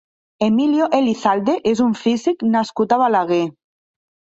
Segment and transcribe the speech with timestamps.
[0.45, 3.45] Emilio Elizalde és un físic nascut a Balaguer.